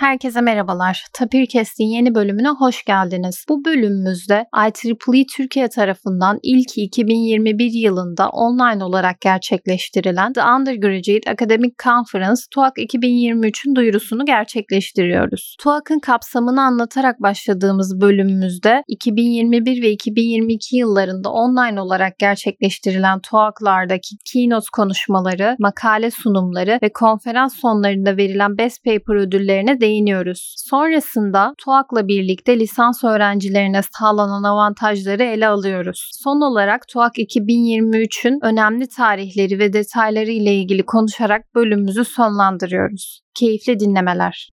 Herkese 0.00 0.40
merhabalar. 0.40 1.06
Tapir 1.12 1.46
Kest'in 1.46 1.84
yeni 1.84 2.14
bölümüne 2.14 2.48
hoş 2.48 2.84
geldiniz. 2.84 3.44
Bu 3.48 3.64
bölümümüzde 3.64 4.46
IEEE 4.56 5.26
Türkiye 5.36 5.68
tarafından 5.68 6.38
ilk 6.42 6.78
2021 6.78 7.72
yılında 7.72 8.28
online 8.28 8.84
olarak 8.84 9.20
gerçekleştirilen 9.20 10.32
The 10.32 10.42
Undergraduate 10.44 11.30
Academic 11.30 11.74
Conference 11.84 12.40
TUAC 12.54 12.72
2023'ün 12.76 13.74
duyurusunu 13.74 14.24
gerçekleştiriyoruz. 14.24 15.56
TUAC'ın 15.60 15.98
kapsamını 15.98 16.62
anlatarak 16.62 17.22
başladığımız 17.22 18.00
bölümümüzde 18.00 18.82
2021 18.88 19.82
ve 19.82 19.90
2022 19.90 20.76
yıllarında 20.76 21.30
online 21.30 21.80
olarak 21.80 22.18
gerçekleştirilen 22.18 23.20
TUAC'lardaki 23.20 24.16
keynote 24.32 24.66
konuşmaları, 24.72 25.56
makale 25.58 26.10
sunumları 26.10 26.78
ve 26.82 26.92
konferans 26.92 27.60
sonlarında 27.60 28.16
verilen 28.16 28.58
Best 28.58 28.84
Paper 28.84 29.14
ödüllerine 29.14 29.80
değiniyoruz 29.80 29.89
değiniyoruz. 29.90 30.54
Sonrasında 30.70 31.54
TUAK'la 31.58 32.08
birlikte 32.08 32.58
lisans 32.58 33.04
öğrencilerine 33.04 33.80
sağlanan 33.98 34.42
avantajları 34.42 35.22
ele 35.22 35.48
alıyoruz. 35.48 36.10
Son 36.12 36.40
olarak 36.40 36.88
TUAK 36.88 37.18
2023'ün 37.18 38.38
önemli 38.42 38.88
tarihleri 38.88 39.58
ve 39.58 39.72
detayları 39.72 40.30
ile 40.30 40.54
ilgili 40.54 40.82
konuşarak 40.82 41.54
bölümümüzü 41.54 42.04
sonlandırıyoruz. 42.04 43.20
Keyifli 43.34 43.80
dinlemeler. 43.80 44.50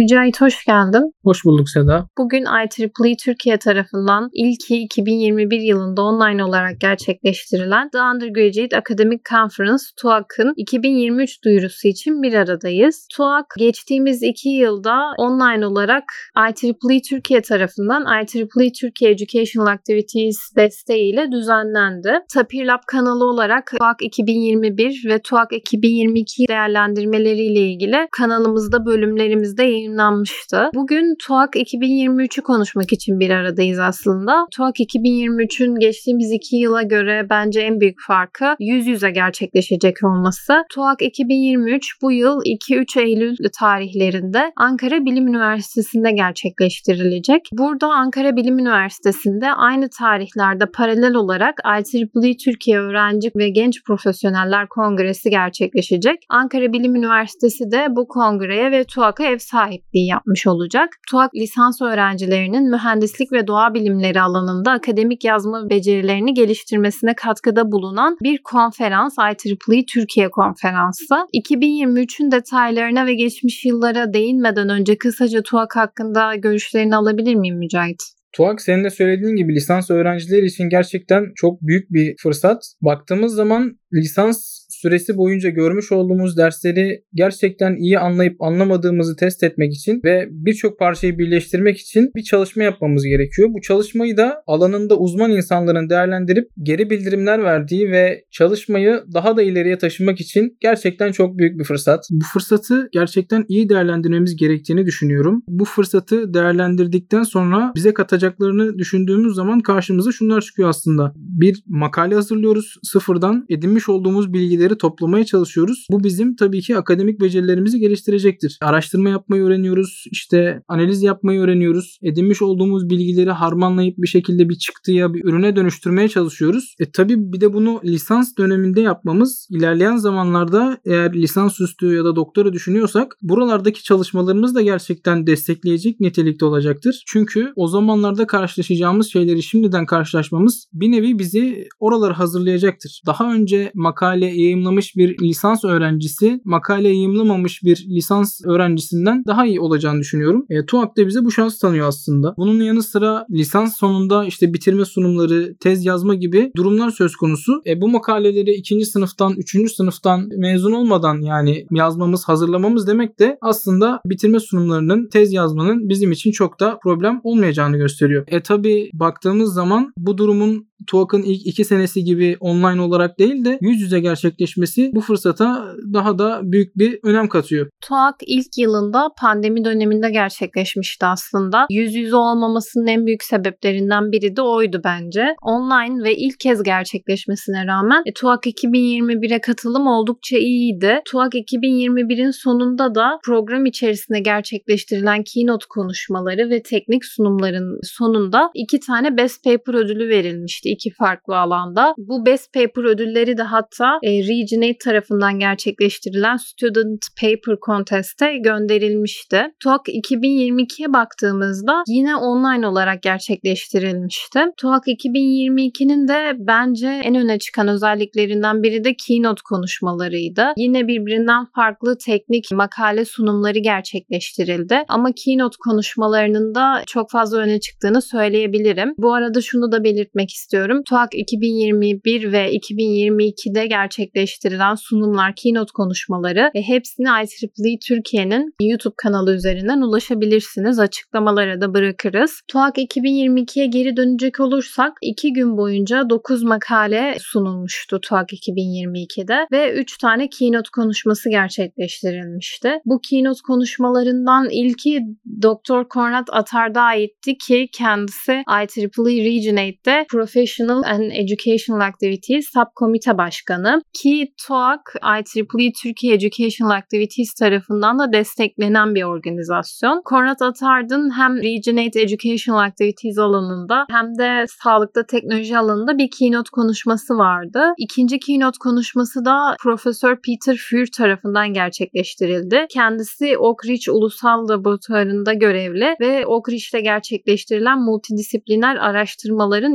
Mücahit 0.00 0.40
hoş 0.40 0.64
geldin. 0.64 1.12
Hoş 1.24 1.44
bulduk 1.44 1.70
Seda. 1.70 2.06
Bugün 2.18 2.44
IEEE 2.44 3.16
Türkiye 3.24 3.58
tarafından 3.58 4.28
ilki 4.32 4.82
2021 4.82 5.60
yılında 5.60 6.02
online 6.02 6.44
olarak 6.44 6.80
gerçekleştirilen 6.80 7.90
The 7.90 7.98
Undergraduate 7.98 8.76
Academic 8.76 9.22
Conference 9.30 9.82
TUAC'ın 10.00 10.52
2023 10.56 11.44
duyurusu 11.44 11.88
için 11.88 12.22
bir 12.22 12.34
aradayız. 12.34 13.06
TUAC 13.16 13.44
geçtiğimiz 13.58 14.22
iki 14.22 14.48
yılda 14.48 14.96
online 15.18 15.66
olarak 15.66 16.04
IEEE 16.36 17.02
Türkiye 17.10 17.42
tarafından 17.42 18.04
IEEE 18.06 18.72
Türkiye 18.72 19.10
Educational 19.10 19.66
Activities 19.66 20.38
desteğiyle 20.56 21.32
düzenlendi. 21.32 22.12
Tapir 22.34 22.64
Lab 22.64 22.82
kanalı 22.86 23.24
olarak 23.24 23.72
TUAC 23.78 23.96
2021 24.00 25.04
ve 25.08 25.18
TUAC 25.18 25.46
2022 25.52 26.48
değerlendirmeleriyle 26.48 27.60
ilgili 27.60 28.08
kanalımızda 28.12 28.86
bölümlerimizde 28.86 29.89
yayınlanmıştı. 29.90 30.70
Bugün 30.74 31.14
TUAK 31.26 31.56
2023'ü 31.56 32.42
konuşmak 32.42 32.92
için 32.92 33.20
bir 33.20 33.30
aradayız 33.30 33.78
aslında. 33.78 34.46
TUAK 34.56 34.80
2023'ün 34.80 35.74
geçtiğimiz 35.78 36.32
iki 36.32 36.56
yıla 36.56 36.82
göre 36.82 37.26
bence 37.30 37.60
en 37.60 37.80
büyük 37.80 37.96
farkı 38.06 38.54
yüz 38.60 38.86
yüze 38.86 39.10
gerçekleşecek 39.10 39.96
olması. 40.04 40.54
TUAK 40.74 41.02
2023 41.02 42.02
bu 42.02 42.12
yıl 42.12 42.40
2-3 42.40 43.00
Eylül 43.00 43.36
tarihlerinde 43.58 44.52
Ankara 44.56 45.04
Bilim 45.04 45.28
Üniversitesi'nde 45.28 46.10
gerçekleştirilecek. 46.10 47.40
Burada 47.52 47.86
Ankara 47.86 48.36
Bilim 48.36 48.58
Üniversitesi'nde 48.58 49.52
aynı 49.52 49.88
tarihlerde 49.98 50.64
paralel 50.74 51.14
olarak 51.14 51.60
IEEE 51.64 52.36
Türkiye 52.44 52.78
Öğrenci 52.78 53.30
ve 53.36 53.48
Genç 53.48 53.84
Profesyoneller 53.84 54.68
Kongresi 54.68 55.30
gerçekleşecek. 55.30 56.16
Ankara 56.28 56.72
Bilim 56.72 56.96
Üniversitesi 56.96 57.70
de 57.70 57.86
bu 57.90 58.08
kongreye 58.08 58.70
ve 58.70 58.84
TUAK'a 58.84 59.24
ev 59.24 59.38
sahibi 59.38 59.79
sahipliği 59.80 60.06
yapmış 60.06 60.46
olacak. 60.46 60.88
TUAK 61.10 61.34
lisans 61.34 61.82
öğrencilerinin 61.82 62.70
mühendislik 62.70 63.32
ve 63.32 63.46
doğa 63.46 63.74
bilimleri 63.74 64.20
alanında 64.20 64.70
akademik 64.70 65.24
yazma 65.24 65.70
becerilerini 65.70 66.34
geliştirmesine 66.34 67.14
katkıda 67.14 67.72
bulunan 67.72 68.16
bir 68.22 68.40
konferans 68.44 69.16
IEEE 69.18 69.84
Türkiye 69.86 70.30
Konferansı. 70.30 71.14
2023'ün 71.34 72.30
detaylarına 72.30 73.06
ve 73.06 73.14
geçmiş 73.14 73.64
yıllara 73.64 74.12
değinmeden 74.12 74.68
önce 74.68 74.98
kısaca 74.98 75.42
TUAK 75.42 75.76
hakkında 75.76 76.36
görüşlerini 76.36 76.96
alabilir 76.96 77.34
miyim 77.34 77.58
Mücahit? 77.58 78.02
TUAK 78.32 78.60
senin 78.60 78.84
de 78.84 78.90
söylediğin 78.90 79.36
gibi 79.36 79.54
lisans 79.54 79.90
öğrencileri 79.90 80.46
için 80.46 80.64
gerçekten 80.68 81.24
çok 81.36 81.62
büyük 81.62 81.90
bir 81.90 82.14
fırsat. 82.22 82.62
Baktığımız 82.82 83.34
zaman 83.34 83.78
lisans 83.94 84.66
süresi 84.82 85.16
boyunca 85.16 85.50
görmüş 85.50 85.92
olduğumuz 85.92 86.36
dersleri 86.36 87.04
gerçekten 87.14 87.76
iyi 87.76 87.98
anlayıp 87.98 88.42
anlamadığımızı 88.42 89.16
test 89.16 89.42
etmek 89.42 89.72
için 89.72 90.00
ve 90.04 90.28
birçok 90.30 90.78
parçayı 90.78 91.18
birleştirmek 91.18 91.78
için 91.78 92.10
bir 92.16 92.22
çalışma 92.22 92.62
yapmamız 92.62 93.06
gerekiyor. 93.06 93.48
Bu 93.52 93.60
çalışmayı 93.60 94.16
da 94.16 94.42
alanında 94.46 94.98
uzman 94.98 95.30
insanların 95.30 95.90
değerlendirip 95.90 96.48
geri 96.62 96.90
bildirimler 96.90 97.44
verdiği 97.44 97.90
ve 97.90 98.24
çalışmayı 98.30 99.02
daha 99.14 99.36
da 99.36 99.42
ileriye 99.42 99.78
taşımak 99.78 100.20
için 100.20 100.56
gerçekten 100.60 101.12
çok 101.12 101.38
büyük 101.38 101.58
bir 101.58 101.64
fırsat. 101.64 102.04
Bu 102.10 102.24
fırsatı 102.32 102.88
gerçekten 102.92 103.44
iyi 103.48 103.68
değerlendirmemiz 103.68 104.36
gerektiğini 104.36 104.86
düşünüyorum. 104.86 105.42
Bu 105.48 105.64
fırsatı 105.64 106.34
değerlendirdikten 106.34 107.22
sonra 107.22 107.72
bize 107.74 107.94
katacaklarını 107.94 108.78
düşündüğümüz 108.78 109.34
zaman 109.34 109.60
karşımıza 109.60 110.12
şunlar 110.12 110.40
çıkıyor 110.40 110.68
aslında. 110.68 111.12
Bir 111.16 111.62
makale 111.66 112.14
hazırlıyoruz 112.14 112.74
sıfırdan 112.82 113.46
edinmiş 113.48 113.88
olduğumuz 113.88 114.32
bilgileri 114.32 114.69
bilgileri 114.70 114.78
toplamaya 114.78 115.24
çalışıyoruz. 115.24 115.86
Bu 115.90 116.04
bizim 116.04 116.36
tabii 116.36 116.60
ki 116.60 116.76
akademik 116.76 117.20
becerilerimizi 117.20 117.80
geliştirecektir. 117.80 118.58
Araştırma 118.62 119.08
yapmayı 119.08 119.42
öğreniyoruz, 119.42 120.04
işte 120.10 120.62
analiz 120.68 121.02
yapmayı 121.02 121.40
öğreniyoruz. 121.40 121.98
Edinmiş 122.02 122.42
olduğumuz 122.42 122.90
bilgileri 122.90 123.30
harmanlayıp 123.30 123.98
bir 123.98 124.08
şekilde 124.08 124.48
bir 124.48 124.54
çıktıya, 124.54 125.14
bir 125.14 125.24
ürüne 125.24 125.56
dönüştürmeye 125.56 126.08
çalışıyoruz. 126.08 126.74
E 126.80 126.90
tabii 126.90 127.16
bir 127.18 127.40
de 127.40 127.52
bunu 127.52 127.80
lisans 127.84 128.36
döneminde 128.38 128.80
yapmamız 128.80 129.48
ilerleyen 129.50 129.96
zamanlarda 129.96 130.78
eğer 130.84 131.12
lisans 131.14 131.60
üstü 131.60 131.86
ya 131.94 132.04
da 132.04 132.16
doktora 132.16 132.52
düşünüyorsak 132.52 133.16
buralardaki 133.22 133.82
çalışmalarımız 133.82 134.54
da 134.54 134.62
gerçekten 134.62 135.26
destekleyecek 135.26 136.00
nitelikte 136.00 136.44
olacaktır. 136.44 137.02
Çünkü 137.06 137.52
o 137.56 137.68
zamanlarda 137.68 138.26
karşılaşacağımız 138.26 139.12
şeyleri 139.12 139.42
şimdiden 139.42 139.86
karşılaşmamız 139.86 140.66
bir 140.72 140.90
nevi 140.90 141.18
bizi 141.18 141.68
oralara 141.80 142.18
hazırlayacaktır. 142.18 143.02
Daha 143.06 143.34
önce 143.34 143.70
makale, 143.74 144.26
yayın 144.26 144.59
yayımlamış 144.60 144.96
bir 144.96 145.18
lisans 145.18 145.64
öğrencisi 145.64 146.40
makale 146.44 146.88
yayımlamamış 146.88 147.62
bir 147.64 147.86
lisans 147.88 148.40
öğrencisinden 148.44 149.22
daha 149.26 149.46
iyi 149.46 149.60
olacağını 149.60 150.00
düşünüyorum. 150.00 150.46
E, 150.50 150.66
TUAK 150.66 150.96
da 150.96 151.06
bize 151.06 151.24
bu 151.24 151.30
şans 151.30 151.58
tanıyor 151.58 151.88
aslında. 151.88 152.34
Bunun 152.36 152.60
yanı 152.60 152.82
sıra 152.82 153.26
lisans 153.30 153.76
sonunda 153.76 154.24
işte 154.24 154.54
bitirme 154.54 154.84
sunumları, 154.84 155.56
tez 155.60 155.84
yazma 155.84 156.14
gibi 156.14 156.50
durumlar 156.56 156.90
söz 156.90 157.16
konusu. 157.16 157.62
E, 157.66 157.80
bu 157.80 157.88
makaleleri 157.88 158.50
ikinci 158.50 158.86
sınıftan, 158.86 159.34
üçüncü 159.36 159.68
sınıftan 159.68 160.28
mezun 160.36 160.72
olmadan 160.72 161.20
yani 161.20 161.66
yazmamız, 161.70 162.28
hazırlamamız 162.28 162.86
demek 162.86 163.18
de 163.18 163.38
aslında 163.40 164.00
bitirme 164.04 164.40
sunumlarının, 164.40 165.08
tez 165.08 165.32
yazmanın 165.32 165.88
bizim 165.88 166.12
için 166.12 166.30
çok 166.30 166.60
da 166.60 166.78
problem 166.82 167.20
olmayacağını 167.24 167.76
gösteriyor. 167.76 168.24
E 168.28 168.42
tabi 168.42 168.90
baktığımız 168.94 169.54
zaman 169.54 169.92
bu 169.96 170.18
durumun 170.18 170.69
TUAK'ın 170.86 171.22
ilk 171.22 171.46
iki 171.46 171.64
senesi 171.64 172.04
gibi 172.04 172.36
online 172.40 172.80
olarak 172.80 173.18
değil 173.18 173.44
de 173.44 173.58
yüz 173.60 173.80
yüze 173.80 174.00
gerçekleşmesi 174.00 174.90
bu 174.94 175.00
fırsata 175.00 175.74
daha 175.92 176.18
da 176.18 176.40
büyük 176.42 176.78
bir 176.78 176.98
önem 177.02 177.28
katıyor. 177.28 177.68
TUAK 177.80 178.16
ilk 178.26 178.58
yılında 178.58 179.08
pandemi 179.20 179.64
döneminde 179.64 180.10
gerçekleşmişti 180.10 181.06
aslında. 181.06 181.66
Yüz 181.70 181.94
yüze 181.94 182.16
olmamasının 182.16 182.86
en 182.86 183.06
büyük 183.06 183.24
sebeplerinden 183.24 184.12
biri 184.12 184.36
de 184.36 184.42
oydu 184.42 184.80
bence. 184.84 185.34
Online 185.42 186.04
ve 186.04 186.16
ilk 186.16 186.40
kez 186.40 186.62
gerçekleşmesine 186.62 187.66
rağmen 187.66 188.02
e, 188.06 188.12
TUAK 188.12 188.46
2021'e 188.46 189.40
katılım 189.40 189.86
oldukça 189.86 190.38
iyiydi. 190.38 191.00
TUAK 191.10 191.34
2021'in 191.34 192.30
sonunda 192.30 192.94
da 192.94 193.18
program 193.24 193.66
içerisinde 193.66 194.20
gerçekleştirilen 194.20 195.22
keynote 195.22 195.66
konuşmaları 195.68 196.50
ve 196.50 196.62
teknik 196.62 197.04
sunumların 197.04 197.80
sonunda 197.82 198.50
iki 198.54 198.80
tane 198.80 199.16
Best 199.16 199.44
Paper 199.44 199.74
ödülü 199.74 200.08
verilmişti 200.08 200.69
iki 200.70 200.90
farklı 200.90 201.38
alanda. 201.38 201.94
Bu 201.98 202.26
Best 202.26 202.52
Paper 202.52 202.84
ödülleri 202.84 203.36
de 203.38 203.42
hatta 203.42 203.98
e, 204.02 204.10
Regionate 204.10 204.78
tarafından 204.84 205.38
gerçekleştirilen 205.38 206.36
Student 206.36 207.06
Paper 207.20 207.56
Contest'e 207.66 208.36
gönderilmişti. 208.36 209.42
TUAK 209.60 209.88
2022'ye 209.88 210.92
baktığımızda 210.92 211.82
yine 211.88 212.16
online 212.16 212.66
olarak 212.66 213.02
gerçekleştirilmişti. 213.02 214.40
TUAK 214.56 214.86
2022'nin 214.86 216.08
de 216.08 216.32
bence 216.38 216.88
en 216.88 217.14
öne 217.14 217.38
çıkan 217.38 217.68
özelliklerinden 217.68 218.62
biri 218.62 218.84
de 218.84 218.94
keynote 218.94 219.40
konuşmalarıydı. 219.44 220.52
Yine 220.56 220.88
birbirinden 220.88 221.46
farklı 221.54 221.98
teknik 221.98 222.44
makale 222.52 223.04
sunumları 223.04 223.58
gerçekleştirildi. 223.58 224.84
Ama 224.88 225.08
keynote 225.16 225.56
konuşmalarının 225.64 226.54
da 226.54 226.82
çok 226.86 227.10
fazla 227.10 227.38
öne 227.38 227.60
çıktığını 227.60 228.02
söyleyebilirim. 228.02 228.94
Bu 228.98 229.14
arada 229.14 229.40
şunu 229.40 229.72
da 229.72 229.84
belirtmek 229.84 230.30
istiyorum 230.30 230.59
istiyorum. 230.60 230.82
TUAK 230.88 231.14
2021 231.14 232.32
ve 232.32 232.52
2022'de 232.54 233.66
gerçekleştirilen 233.66 234.74
sunumlar, 234.74 235.34
keynote 235.36 235.70
konuşmaları 235.74 236.50
ve 236.54 236.62
hepsini 236.62 237.06
IEEE 237.08 237.78
Türkiye'nin 237.88 238.54
YouTube 238.62 238.94
kanalı 238.96 239.34
üzerinden 239.34 239.80
ulaşabilirsiniz. 239.80 240.78
Açıklamalara 240.78 241.60
da 241.60 241.74
bırakırız. 241.74 242.40
TUAK 242.48 242.78
2022'ye 242.78 243.66
geri 243.66 243.96
dönecek 243.96 244.40
olursak 244.40 244.92
2 245.02 245.32
gün 245.32 245.56
boyunca 245.56 246.10
9 246.10 246.42
makale 246.42 247.16
sunulmuştu 247.20 248.00
TUAK 248.00 248.32
2022'de 248.32 249.46
ve 249.52 249.72
3 249.72 249.98
tane 249.98 250.28
keynote 250.28 250.68
konuşması 250.74 251.30
gerçekleştirilmişti. 251.30 252.72
Bu 252.84 253.00
keynote 253.00 253.40
konuşmalarından 253.46 254.48
ilki 254.50 255.00
Dr. 255.42 255.88
Konrad 255.88 256.26
Atar'da 256.32 256.80
aitti 256.80 257.38
ki 257.38 257.68
kendisi 257.72 258.32
IEEE 258.32 259.24
Region 259.24 259.70
8'de 259.70 260.06
Professional 260.50 260.82
and 260.84 261.10
Educational 261.12 261.80
Activities 261.80 262.48
Subkomite 262.54 263.18
Başkanı 263.18 263.82
ki 263.92 264.32
TOAC 264.46 264.80
IEEE 265.04 265.72
Türkiye 265.82 266.14
Educational 266.14 266.70
Activities 266.70 267.34
tarafından 267.34 267.98
da 267.98 268.12
desteklenen 268.12 268.94
bir 268.94 269.02
organizasyon. 269.02 270.02
Konrad 270.04 270.40
Atard'ın 270.40 271.10
hem 271.10 271.36
8 271.36 271.96
Educational 271.96 272.58
Activities 272.58 273.18
alanında 273.18 273.86
hem 273.90 274.18
de 274.18 274.44
sağlıkta 274.64 275.06
teknoloji 275.06 275.58
alanında 275.58 275.98
bir 275.98 276.08
keynote 276.18 276.48
konuşması 276.52 277.14
vardı. 277.14 277.60
İkinci 277.78 278.18
keynote 278.18 278.58
konuşması 278.60 279.24
da 279.24 279.56
Profesör 279.62 280.16
Peter 280.16 280.56
Fuhr 280.70 280.86
tarafından 280.96 281.52
gerçekleştirildi. 281.52 282.66
Kendisi 282.70 283.38
Oak 283.38 283.66
Ridge 283.66 283.92
Ulusal 283.92 284.48
Laboratuvarı'nda 284.48 285.32
görevli 285.32 285.94
ve 286.00 286.26
Oak 286.26 286.48
Ridge'de 286.48 286.80
gerçekleştirilen 286.80 287.78
multidisipliner 287.78 288.76
araştırmaların 288.76 289.72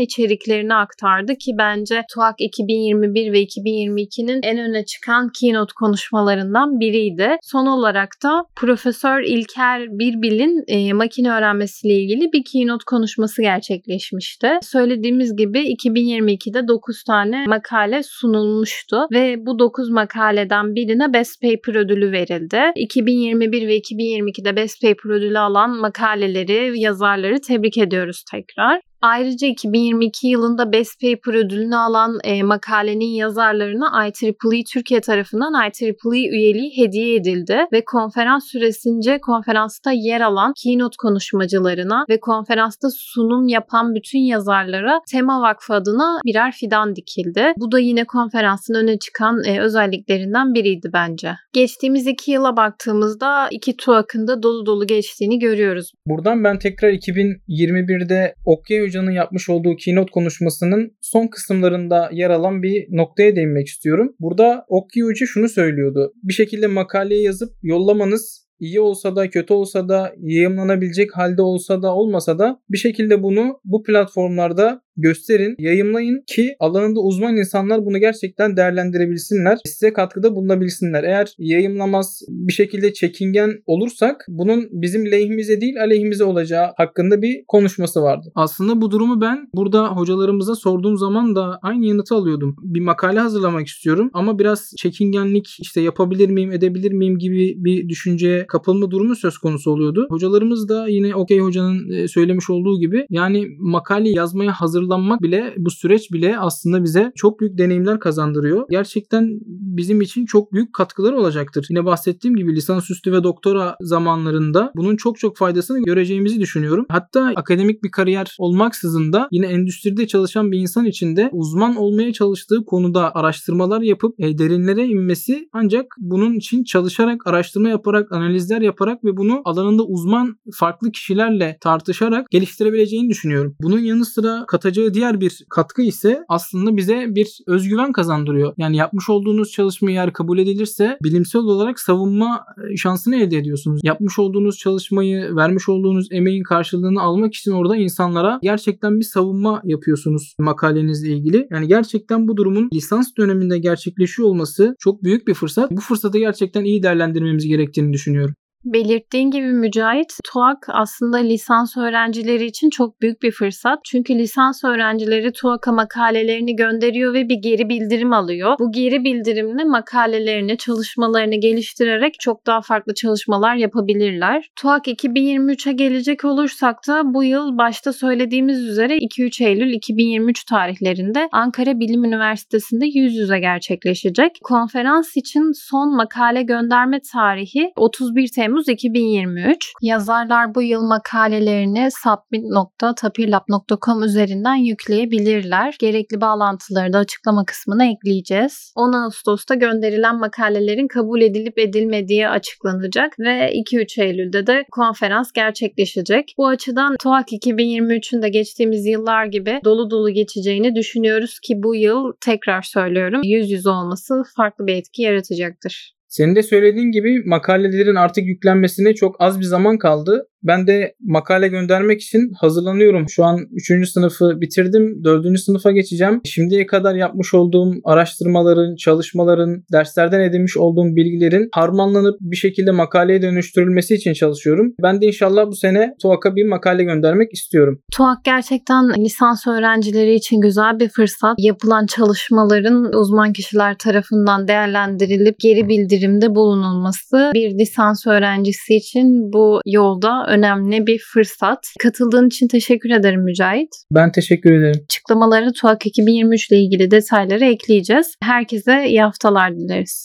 içeriklerini 0.55 0.75
aktardı 0.75 1.35
ki 1.35 1.51
bence 1.57 2.03
TUAK 2.13 2.35
2021 2.39 3.33
ve 3.33 3.43
2022'nin 3.43 4.39
en 4.43 4.57
öne 4.57 4.85
çıkan 4.85 5.29
keynote 5.39 5.73
konuşmalarından 5.79 6.79
biriydi. 6.79 7.37
Son 7.41 7.65
olarak 7.65 8.09
da 8.23 8.43
Profesör 8.55 9.21
İlker 9.21 9.87
Birbil'in 9.89 10.63
e, 10.67 10.93
makine 10.93 11.31
öğrenmesiyle 11.31 11.93
ilgili 11.93 12.31
bir 12.33 12.43
keynote 12.51 12.83
konuşması 12.85 13.41
gerçekleşmişti. 13.41 14.47
Söylediğimiz 14.61 15.35
gibi 15.35 15.59
2022'de 15.59 16.67
9 16.67 17.03
tane 17.03 17.45
makale 17.47 18.03
sunulmuştu 18.03 19.07
ve 19.13 19.35
bu 19.45 19.59
9 19.59 19.89
makaleden 19.89 20.75
birine 20.75 21.13
Best 21.13 21.41
Paper 21.41 21.75
ödülü 21.75 22.11
verildi. 22.11 22.61
2021 22.75 23.67
ve 23.67 23.77
2022'de 23.77 24.55
Best 24.55 24.81
Paper 24.81 25.09
ödülü 25.09 25.39
alan 25.39 25.69
makaleleri, 25.69 26.79
yazarları 26.79 27.41
tebrik 27.41 27.77
ediyoruz 27.77 28.23
tekrar. 28.31 28.81
Ayrıca 29.01 29.47
2022 29.47 30.27
yılında 30.27 30.71
Best 30.71 31.01
Paper 31.01 31.33
ödülünü 31.33 31.75
alan 31.75 32.19
e, 32.23 32.43
makalenin 32.43 33.05
yazarlarına 33.05 34.05
IEEE 34.05 34.63
Türkiye 34.73 35.01
tarafından 35.01 35.53
IEEE 35.53 36.29
üyeliği 36.29 36.77
hediye 36.77 37.15
edildi 37.15 37.57
ve 37.73 37.85
konferans 37.85 38.45
süresince 38.51 39.19
konferansta 39.19 39.91
yer 39.91 40.21
alan 40.21 40.53
keynote 40.63 40.95
konuşmacılarına 40.99 42.05
ve 42.09 42.19
konferansta 42.19 42.87
sunum 42.91 43.47
yapan 43.47 43.95
bütün 43.95 44.19
yazarlara 44.19 44.99
Tema 45.11 45.41
Vakfı 45.41 45.73
adına 45.73 46.19
birer 46.25 46.51
fidan 46.51 46.95
dikildi. 46.95 47.53
Bu 47.57 47.71
da 47.71 47.79
yine 47.79 48.05
konferansın 48.05 48.73
öne 48.73 48.99
çıkan 48.99 49.43
e, 49.43 49.59
özelliklerinden 49.59 50.53
biriydi 50.53 50.89
bence. 50.93 51.33
Geçtiğimiz 51.53 52.07
iki 52.07 52.31
yıla 52.31 52.57
baktığımızda 52.57 53.47
iki 53.51 53.77
TUAK'ın 53.77 54.27
da 54.27 54.43
dolu 54.43 54.65
dolu 54.65 54.87
geçtiğini 54.87 55.39
görüyoruz. 55.39 55.91
Buradan 56.07 56.43
ben 56.43 56.59
tekrar 56.59 56.89
2021'de 56.89 58.35
Okyay 58.45 58.84
Hoca'nın 58.85 59.11
yapmış 59.11 59.49
olduğu 59.49 59.75
keynote 59.75 60.11
konuşmasının 60.11 60.97
son 61.01 61.27
kısımlarında 61.27 62.09
yer 62.13 62.29
alan 62.29 62.63
bir 62.63 62.85
noktaya 62.89 63.35
değinmek 63.35 63.67
istiyorum. 63.67 64.15
Burada 64.19 64.65
Okyay 64.67 65.07
Hoca 65.07 65.25
şunu 65.25 65.49
söylüyordu. 65.49 66.13
Bir 66.23 66.33
şekilde 66.33 66.67
makaleyi 66.67 67.23
yazıp 67.23 67.49
yollamanız 67.63 68.45
iyi 68.59 68.79
olsa 68.81 69.15
da 69.15 69.29
kötü 69.29 69.53
olsa 69.53 69.89
da 69.89 70.13
yayımlanabilecek 70.17 71.17
halde 71.17 71.41
olsa 71.41 71.81
da 71.81 71.95
olmasa 71.95 72.39
da 72.39 72.61
bir 72.69 72.77
şekilde 72.77 73.23
bunu 73.23 73.59
bu 73.63 73.83
platformlarda 73.83 74.81
gösterin, 74.97 75.55
yayımlayın 75.59 76.23
ki 76.27 76.55
alanında 76.59 76.99
uzman 76.99 77.37
insanlar 77.37 77.85
bunu 77.85 77.97
gerçekten 77.97 78.57
değerlendirebilsinler. 78.57 79.57
Size 79.65 79.93
katkıda 79.93 80.35
bulunabilsinler. 80.35 81.03
Eğer 81.03 81.33
yayımlamaz 81.37 82.21
bir 82.29 82.53
şekilde 82.53 82.93
çekingen 82.93 83.51
olursak 83.65 84.25
bunun 84.27 84.67
bizim 84.71 85.11
lehimize 85.11 85.61
değil 85.61 85.81
aleyhimize 85.81 86.23
olacağı 86.23 86.73
hakkında 86.77 87.21
bir 87.21 87.45
konuşması 87.47 88.01
vardı. 88.01 88.31
Aslında 88.35 88.81
bu 88.81 88.91
durumu 88.91 89.21
ben 89.21 89.49
burada 89.53 89.87
hocalarımıza 89.87 90.55
sorduğum 90.55 90.97
zaman 90.97 91.35
da 91.35 91.59
aynı 91.61 91.85
yanıtı 91.85 92.15
alıyordum. 92.15 92.55
Bir 92.61 92.79
makale 92.79 93.19
hazırlamak 93.19 93.67
istiyorum 93.67 94.09
ama 94.13 94.39
biraz 94.39 94.73
çekingenlik 94.77 95.47
işte 95.59 95.81
yapabilir 95.81 96.29
miyim 96.29 96.51
edebilir 96.51 96.91
miyim 96.91 97.17
gibi 97.17 97.53
bir 97.57 97.89
düşünceye 97.89 98.47
kapılma 98.47 98.91
durumu 98.91 99.15
söz 99.15 99.37
konusu 99.37 99.71
oluyordu. 99.71 100.07
Hocalarımız 100.09 100.69
da 100.69 100.87
yine 100.87 101.15
Okey 101.15 101.39
Hoca'nın 101.39 101.89
e, 101.89 102.07
söylemiş 102.07 102.49
olduğu 102.49 102.79
gibi 102.79 103.05
yani 103.09 103.47
makale 103.59 104.09
yazmaya 104.09 104.51
hazır 104.51 104.84
hazırlanmak 104.85 105.21
bile 105.21 105.53
bu 105.57 105.69
süreç 105.69 106.11
bile 106.11 106.39
aslında 106.39 106.83
bize 106.83 107.11
çok 107.15 107.39
büyük 107.39 107.57
deneyimler 107.57 107.99
kazandırıyor. 107.99 108.65
Gerçekten 108.69 109.39
bizim 109.77 110.01
için 110.01 110.25
çok 110.25 110.53
büyük 110.53 110.73
katkıları 110.73 111.17
olacaktır. 111.17 111.65
Yine 111.69 111.85
bahsettiğim 111.85 112.35
gibi 112.35 112.55
lisansüstü 112.55 113.11
ve 113.11 113.23
doktora 113.23 113.75
zamanlarında 113.81 114.71
bunun 114.75 114.95
çok 114.95 115.19
çok 115.19 115.37
faydasını 115.37 115.83
göreceğimizi 115.83 116.39
düşünüyorum. 116.39 116.85
Hatta 116.89 117.33
akademik 117.35 117.83
bir 117.83 117.91
kariyer 117.91 118.35
olmaksızın 118.39 119.13
da 119.13 119.27
yine 119.31 119.45
endüstride 119.47 120.07
çalışan 120.07 120.51
bir 120.51 120.59
insan 120.59 120.85
için 120.85 121.15
de 121.15 121.29
uzman 121.31 121.75
olmaya 121.75 122.13
çalıştığı 122.13 122.65
konuda 122.65 123.15
araştırmalar 123.15 123.81
yapıp 123.81 124.19
e, 124.19 124.37
derinlere 124.37 124.85
inmesi 124.87 125.49
ancak 125.53 125.85
bunun 125.97 126.33
için 126.33 126.63
çalışarak, 126.63 127.27
araştırma 127.27 127.69
yaparak, 127.69 128.11
analizler 128.11 128.61
yaparak 128.61 129.03
ve 129.03 129.17
bunu 129.17 129.41
alanında 129.45 129.83
uzman 129.83 130.37
farklı 130.53 130.91
kişilerle 130.91 131.57
tartışarak 131.61 132.31
geliştirebileceğini 132.31 133.09
düşünüyorum. 133.09 133.55
Bunun 133.61 133.79
yanı 133.79 134.05
sıra 134.05 134.45
sağlayacağı 134.75 134.93
diğer 134.93 135.21
bir 135.21 135.45
katkı 135.49 135.81
ise 135.81 136.25
aslında 136.29 136.77
bize 136.77 137.05
bir 137.15 137.39
özgüven 137.47 137.91
kazandırıyor. 137.91 138.53
Yani 138.57 138.77
yapmış 138.77 139.09
olduğunuz 139.09 139.51
çalışma 139.65 139.91
eğer 139.91 140.13
kabul 140.13 140.37
edilirse 140.37 140.97
bilimsel 141.03 141.41
olarak 141.41 141.79
savunma 141.79 142.45
e, 142.71 142.77
şansını 142.77 143.15
elde 143.15 143.37
ediyorsunuz. 143.37 143.81
Yapmış 143.83 144.19
olduğunuz 144.19 144.57
çalışmayı, 144.57 145.35
vermiş 145.35 145.69
olduğunuz 145.69 146.07
emeğin 146.11 146.43
karşılığını 146.43 147.01
almak 147.01 147.33
için 147.33 147.51
orada 147.51 147.75
insanlara 147.75 148.39
gerçekten 148.41 148.99
bir 148.99 149.05
savunma 149.05 149.61
yapıyorsunuz 149.63 150.35
makalenizle 150.39 151.09
ilgili. 151.09 151.47
Yani 151.51 151.67
gerçekten 151.67 152.27
bu 152.27 152.37
durumun 152.37 152.69
lisans 152.73 153.07
döneminde 153.17 153.59
gerçekleşiyor 153.59 154.29
olması 154.29 154.75
çok 154.79 155.03
büyük 155.03 155.27
bir 155.27 155.33
fırsat. 155.33 155.71
Bu 155.71 155.81
fırsatı 155.81 156.17
gerçekten 156.17 156.63
iyi 156.63 156.83
değerlendirmemiz 156.83 157.47
gerektiğini 157.47 157.93
düşünüyorum. 157.93 158.35
Belirttiğin 158.65 159.31
gibi 159.31 159.47
Mücahit, 159.47 160.17
TUAK 160.23 160.57
aslında 160.69 161.17
lisans 161.17 161.77
öğrencileri 161.77 162.45
için 162.45 162.69
çok 162.69 163.01
büyük 163.01 163.21
bir 163.21 163.31
fırsat. 163.31 163.79
Çünkü 163.85 164.17
lisans 164.17 164.63
öğrencileri 164.63 165.31
TUAK'a 165.31 165.71
makalelerini 165.71 166.55
gönderiyor 166.55 167.13
ve 167.13 167.29
bir 167.29 167.35
geri 167.35 167.69
bildirim 167.69 168.13
alıyor. 168.13 168.55
Bu 168.59 168.71
geri 168.71 169.03
bildirimle 169.03 169.63
makalelerini, 169.63 170.57
çalışmalarını 170.57 171.35
geliştirerek 171.35 172.19
çok 172.19 172.45
daha 172.45 172.61
farklı 172.61 172.93
çalışmalar 172.93 173.55
yapabilirler. 173.55 174.49
TUAK 174.55 174.87
2023'e 174.87 175.73
gelecek 175.73 176.25
olursak 176.25 176.87
da 176.87 177.13
bu 177.13 177.23
yıl 177.23 177.57
başta 177.57 177.93
söylediğimiz 177.93 178.59
üzere 178.59 178.97
2-3 178.97 179.45
Eylül 179.45 179.73
2023 179.73 180.43
tarihlerinde 180.43 181.29
Ankara 181.31 181.79
Bilim 181.79 182.03
Üniversitesi'nde 182.03 182.85
yüz 182.85 183.15
yüze 183.15 183.39
gerçekleşecek. 183.39 184.31
Konferans 184.43 185.17
için 185.17 185.51
son 185.69 185.95
makale 185.95 186.43
gönderme 186.43 186.99
tarihi 187.13 187.71
31 187.75 188.27
Temmuz 188.35 188.54
Temmuz 188.55 188.69
2023. 188.69 189.73
Yazarlar 189.81 190.55
bu 190.55 190.61
yıl 190.61 190.81
makalelerini 190.81 191.89
submit.tapirlab.com 192.03 194.03
üzerinden 194.03 194.55
yükleyebilirler. 194.55 195.75
Gerekli 195.79 196.21
bağlantıları 196.21 196.93
da 196.93 196.97
açıklama 196.97 197.45
kısmına 197.45 197.85
ekleyeceğiz. 197.85 198.73
10 198.75 198.93
Ağustos'ta 198.93 199.55
gönderilen 199.55 200.19
makalelerin 200.19 200.87
kabul 200.87 201.21
edilip 201.21 201.59
edilmediği 201.59 202.29
açıklanacak 202.29 203.19
ve 203.19 203.51
2-3 203.53 204.03
Eylül'de 204.03 204.47
de 204.47 204.65
konferans 204.71 205.31
gerçekleşecek. 205.31 206.33
Bu 206.37 206.47
açıdan 206.47 206.95
TOAK 207.03 207.31
2023'ün 207.31 208.21
de 208.21 208.29
geçtiğimiz 208.29 208.85
yıllar 208.85 209.25
gibi 209.25 209.59
dolu 209.65 209.89
dolu 209.89 210.09
geçeceğini 210.09 210.75
düşünüyoruz 210.75 211.39
ki 211.39 211.63
bu 211.63 211.75
yıl 211.75 212.11
tekrar 212.21 212.61
söylüyorum 212.61 213.21
yüz 213.23 213.51
yüze 213.51 213.69
olması 213.69 214.23
farklı 214.37 214.67
bir 214.67 214.75
etki 214.75 215.01
yaratacaktır. 215.01 215.95
Senin 216.15 216.35
de 216.35 216.43
söylediğin 216.43 216.91
gibi 216.91 217.23
makalelerin 217.25 217.95
artık 217.95 218.25
yüklenmesine 218.25 218.93
çok 218.95 219.15
az 219.19 219.39
bir 219.39 219.45
zaman 219.45 219.77
kaldı. 219.77 220.27
Ben 220.47 220.67
de 220.67 220.95
makale 220.99 221.47
göndermek 221.47 222.01
için 222.01 222.33
hazırlanıyorum. 222.39 223.09
Şu 223.09 223.23
an 223.23 223.39
3. 223.51 223.89
sınıfı 223.89 224.41
bitirdim. 224.41 225.03
4. 225.03 225.39
sınıfa 225.39 225.71
geçeceğim. 225.71 226.21
Şimdiye 226.25 226.65
kadar 226.65 226.95
yapmış 226.95 227.33
olduğum 227.33 227.73
araştırmaların, 227.83 228.75
çalışmaların, 228.75 229.63
derslerden 229.71 230.19
edinmiş 230.19 230.57
olduğum 230.57 230.95
bilgilerin 230.95 231.49
harmanlanıp 231.51 232.17
bir 232.21 232.35
şekilde 232.35 232.71
makaleye 232.71 233.21
dönüştürülmesi 233.21 233.95
için 233.95 234.13
çalışıyorum. 234.13 234.73
Ben 234.83 235.01
de 235.01 235.05
inşallah 235.05 235.47
bu 235.47 235.55
sene 235.55 235.93
TUAK'a 236.01 236.35
bir 236.35 236.45
makale 236.45 236.83
göndermek 236.83 237.33
istiyorum. 237.33 237.81
TUAK 237.97 238.23
gerçekten 238.23 239.03
lisans 239.03 239.47
öğrencileri 239.47 240.15
için 240.15 240.41
güzel 240.41 240.79
bir 240.79 240.89
fırsat. 240.89 241.35
Yapılan 241.37 241.85
çalışmaların 241.85 242.93
uzman 242.93 243.33
kişiler 243.33 243.77
tarafından 243.77 244.47
değerlendirilip 244.47 245.39
geri 245.39 245.67
bildirimde 245.67 246.35
bulunulması 246.35 247.31
bir 247.33 247.59
lisans 247.59 248.07
öğrencisi 248.07 248.75
için 248.75 249.33
bu 249.33 249.61
yolda 249.65 250.34
önemli 250.37 250.87
bir 250.87 250.99
fırsat. 251.13 251.59
Katıldığın 251.83 252.27
için 252.27 252.47
teşekkür 252.47 252.89
ederim 252.89 253.23
Mücahit. 253.23 253.69
Ben 253.91 254.11
teşekkür 254.11 254.53
ederim. 254.53 254.81
Açıklamaları 254.83 255.53
TUAK 255.53 255.85
2023 255.85 256.51
ile 256.51 256.59
ilgili 256.59 256.91
detayları 256.91 257.45
ekleyeceğiz. 257.45 258.15
Herkese 258.23 258.85
iyi 258.87 259.01
haftalar 259.01 259.55
dileriz. 259.55 260.03